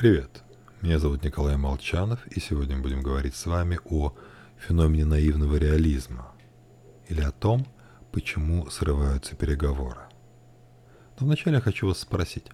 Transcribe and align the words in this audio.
Привет, 0.00 0.42
меня 0.80 0.98
зовут 0.98 1.24
Николай 1.24 1.58
Молчанов, 1.58 2.26
и 2.28 2.40
сегодня 2.40 2.74
мы 2.74 2.84
будем 2.84 3.02
говорить 3.02 3.34
с 3.34 3.44
вами 3.44 3.78
о 3.84 4.14
феномене 4.56 5.04
наивного 5.04 5.56
реализма 5.56 6.32
или 7.10 7.20
о 7.20 7.32
том, 7.32 7.66
почему 8.10 8.70
срываются 8.70 9.36
переговоры. 9.36 10.00
Но 11.18 11.26
вначале 11.26 11.56
я 11.56 11.60
хочу 11.60 11.86
вас 11.86 11.98
спросить, 11.98 12.46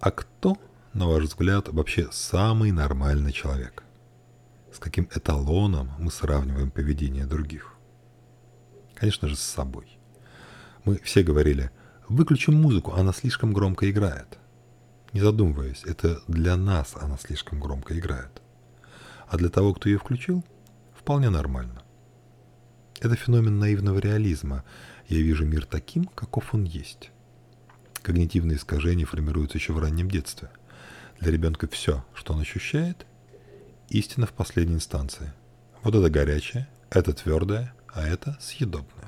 а 0.00 0.10
кто, 0.10 0.58
на 0.92 1.06
ваш 1.06 1.24
взгляд, 1.24 1.68
вообще 1.68 2.08
самый 2.12 2.72
нормальный 2.72 3.32
человек? 3.32 3.84
С 4.70 4.78
каким 4.78 5.08
эталоном 5.14 5.92
мы 5.98 6.10
сравниваем 6.10 6.70
поведение 6.70 7.24
других? 7.24 7.72
Конечно 8.96 9.28
же, 9.28 9.36
с 9.36 9.40
собой. 9.40 9.98
Мы 10.84 10.98
все 10.98 11.22
говорили, 11.22 11.70
выключим 12.10 12.60
музыку, 12.60 12.92
она 12.92 13.14
слишком 13.14 13.54
громко 13.54 13.90
играет. 13.90 14.38
Не 15.12 15.20
задумываясь, 15.20 15.84
это 15.84 16.22
для 16.26 16.56
нас 16.56 16.94
она 16.96 17.18
слишком 17.18 17.60
громко 17.60 17.98
играет. 17.98 18.40
А 19.28 19.36
для 19.36 19.50
того, 19.50 19.74
кто 19.74 19.88
ее 19.88 19.98
включил, 19.98 20.44
вполне 20.94 21.28
нормально. 21.30 21.82
Это 23.00 23.16
феномен 23.16 23.58
наивного 23.58 23.98
реализма. 23.98 24.64
Я 25.08 25.18
вижу 25.18 25.44
мир 25.44 25.66
таким, 25.66 26.04
каков 26.04 26.54
он 26.54 26.64
есть. 26.64 27.10
Когнитивные 28.02 28.56
искажения 28.56 29.06
формируются 29.06 29.58
еще 29.58 29.72
в 29.72 29.78
раннем 29.78 30.10
детстве. 30.10 30.50
Для 31.20 31.30
ребенка 31.30 31.68
все, 31.68 32.04
что 32.14 32.32
он 32.32 32.40
ощущает, 32.40 33.06
истина 33.88 34.26
в 34.26 34.32
последней 34.32 34.76
инстанции. 34.76 35.32
Вот 35.82 35.94
это 35.94 36.08
горячее, 36.10 36.68
это 36.90 37.12
твердое, 37.12 37.74
а 37.92 38.06
это 38.06 38.38
съедобное. 38.40 39.01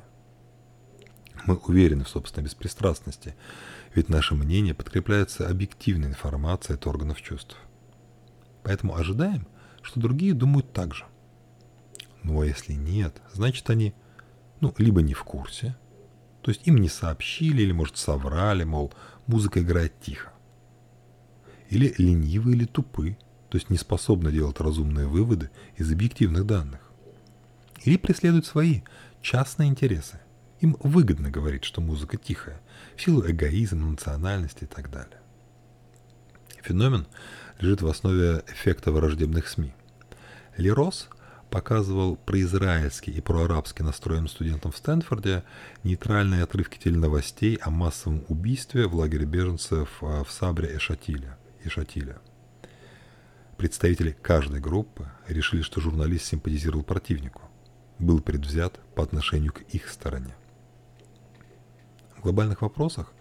Мы 1.47 1.57
уверены 1.57 2.05
в 2.05 2.09
собственной 2.09 2.45
беспристрастности, 2.45 3.35
ведь 3.95 4.09
наше 4.09 4.35
мнение 4.35 4.75
подкрепляется 4.75 5.49
объективной 5.49 6.09
информацией 6.09 6.77
от 6.77 6.87
органов 6.87 7.21
чувств. 7.21 7.57
Поэтому 8.63 8.97
ожидаем, 8.97 9.47
что 9.83 10.01
другие 10.01 10.33
думают 10.33 10.73
так 10.73 10.95
же. 10.95 11.05
Ну 12.23 12.41
а 12.41 12.47
если 12.47 12.73
нет, 12.73 13.21
значит 13.33 13.69
они, 13.69 13.95
ну, 14.61 14.75
либо 14.79 15.03
не 15.03 15.13
в 15.13 15.23
курсе, 15.25 15.77
то 16.41 16.51
есть 16.51 16.67
им 16.67 16.77
не 16.79 16.89
сообщили 16.89 17.63
или, 17.63 17.73
может, 17.73 17.99
соврали, 17.99 18.65
мол, 18.65 18.93
музыка 19.27 19.61
играет 19.61 20.01
тихо. 20.01 20.33
Или 21.69 21.95
ленивы 21.99 22.53
или 22.53 22.65
тупы, 22.65 23.19
то 23.51 23.59
есть 23.59 23.69
не 23.69 23.77
способны 23.77 24.33
делать 24.33 24.61
разумные 24.61 25.07
выводы 25.07 25.51
из 25.77 25.93
объективных 25.93 26.47
данных. 26.47 26.81
Или 27.85 27.99
преследуют 27.99 28.47
свои 28.47 28.81
частные 29.21 29.69
интересы. 29.69 30.21
Им 30.65 30.79
выгодно 30.81 31.29
говорить, 31.29 31.63
что 31.63 31.83
музыка 31.83 32.17
тихая, 32.17 32.59
в 32.97 33.03
силу 33.03 33.23
эгоизма, 33.31 33.91
национальности 33.91 34.65
и 34.65 34.67
так 34.67 34.91
далее. 34.91 35.21
Феномен 36.63 37.07
лежит 37.61 37.83
в 37.83 37.87
основе 37.87 38.43
эффекта 38.49 38.91
враждебных 38.91 39.47
СМИ. 39.47 39.75
Лерос 40.57 41.11
показывал 41.51 42.17
произраильский 42.17 43.13
и 43.13 43.21
проарабски 43.21 43.83
настроенным 43.83 44.27
студентам 44.29 44.73
в 44.73 44.79
Стэнфорде 44.79 45.45
нейтральные 45.83 46.45
отрывки 46.45 46.79
теленовостей 46.79 47.57
о 47.57 47.69
массовом 47.69 48.25
убийстве 48.29 48.87
в 48.87 48.95
лагере 48.95 49.27
беженцев 49.27 49.99
а, 50.01 50.25
в 50.25 50.33
Сабре 50.33 50.75
и 50.75 50.79
Шатиле. 50.79 51.37
И 51.63 51.69
Шатиле. 51.69 52.17
Представители 53.59 54.17
каждой 54.23 54.61
группы 54.61 55.11
решили, 55.29 55.61
что 55.61 55.83
журналист 55.83 56.25
симпатизировал 56.25 56.85
противнику, 56.85 57.43
был 57.99 58.23
предвзят 58.23 58.81
по 58.95 59.03
отношению 59.03 59.53
к 59.53 59.61
их 59.61 59.91
стороне 59.91 60.35
глобальных 62.25 62.63
вопросах 62.63 63.13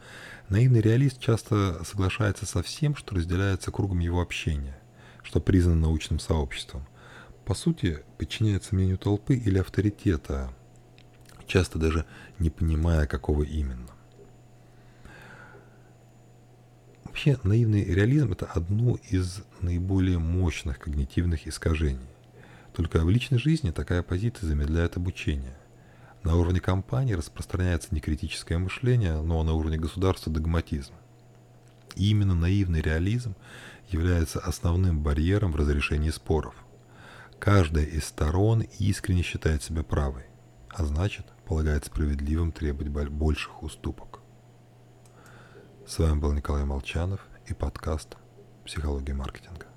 наивный 0.50 0.82
реалист 0.82 1.20
часто 1.20 1.84
соглашается 1.84 2.46
со 2.46 2.64
всем, 2.64 2.96
что 2.96 3.16
разделяется 3.16 3.72
кругом 3.72 4.00
его 4.00 4.22
общения, 4.22 4.80
что 5.22 5.40
признано 5.40 5.82
научным 5.82 6.20
сообществом. 6.20 6.88
По 7.46 7.54
сути, 7.54 8.04
подчиняется 8.18 8.74
мнению 8.74 8.98
толпы 8.98 9.36
или 9.36 9.60
авторитета, 9.60 10.54
часто 11.46 11.78
даже 11.78 12.06
не 12.40 12.50
понимая, 12.50 13.06
какого 13.06 13.44
именно. 13.44 13.90
Вообще, 17.04 17.38
наивный 17.44 17.84
реализм– 17.84 18.32
это 18.34 18.46
одно 18.46 18.98
из 19.10 19.44
наиболее 19.62 20.18
мощных 20.18 20.80
когнитивных 20.80 21.48
искажений. 21.48 22.10
Только 22.74 23.00
в 23.04 23.10
личной 23.10 23.38
жизни 23.38 23.70
такая 23.70 24.02
позиция 24.02 24.48
замедляет 24.48 24.98
обучение. 24.98 25.56
На 26.24 26.38
уровне 26.38 26.62
компании 26.62 27.14
распространяется 27.14 27.90
не 27.92 28.00
критическое 28.00 28.58
мышление, 28.58 29.22
но 29.22 29.44
на 29.44 29.54
уровне 29.54 29.78
государства 29.78 30.32
догматизм. 30.32 30.94
И 31.96 32.10
именно 32.10 32.34
наивный 32.34 32.82
реализм 32.82 33.36
является 33.90 34.40
основным 34.40 35.04
барьером 35.04 35.52
в 35.52 35.58
разрешении 35.58 36.10
споров. 36.12 36.56
Каждая 37.40 37.86
из 37.86 38.06
сторон 38.06 38.62
искренне 38.80 39.22
считает 39.22 39.64
себя 39.64 39.84
правой, 39.84 40.24
а 40.70 40.86
значит, 40.86 41.26
полагает 41.46 41.86
справедливым 41.86 42.54
требовать 42.54 43.10
больших 43.10 43.62
уступок. 43.62 44.22
С 45.86 46.00
вами 46.00 46.20
был 46.20 46.32
Николай 46.32 46.64
Молчанов 46.64 47.20
и 47.48 47.54
подкаст 47.54 48.16
«Психология 48.64 49.14
маркетинга». 49.14 49.73